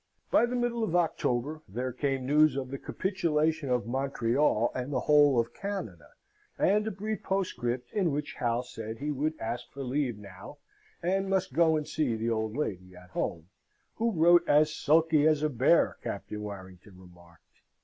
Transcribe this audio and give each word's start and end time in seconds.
By 0.31 0.47
the 0.47 0.55
middle 0.55 0.83
of 0.83 0.95
October 0.95 1.61
there 1.69 1.91
came 1.91 2.25
news 2.25 2.55
of 2.55 2.71
the 2.71 2.79
Capitulation 2.79 3.69
of 3.69 3.85
Montreal 3.85 4.71
and 4.73 4.91
the 4.91 5.01
whole 5.01 5.39
of 5.39 5.53
Canada, 5.53 6.07
and 6.57 6.87
a 6.87 6.91
brief 6.91 7.21
postscript 7.21 7.91
in 7.93 8.09
which 8.11 8.33
Hal 8.39 8.63
said 8.63 8.97
he 8.97 9.11
would 9.11 9.37
ask 9.39 9.69
for 9.69 9.83
leave 9.83 10.17
now, 10.17 10.57
and 11.03 11.29
must 11.29 11.53
go 11.53 11.75
and 11.77 11.87
see 11.87 12.15
the 12.15 12.31
old 12.31 12.57
lady 12.57 12.95
at 12.95 13.11
home, 13.11 13.49
who 13.97 14.09
wrote 14.11 14.43
as 14.49 14.73
sulky 14.75 15.27
as 15.27 15.43
a 15.43 15.49
bare, 15.49 15.97
Captain 16.01 16.41
Warrington 16.41 16.97
remarked. 16.99 17.59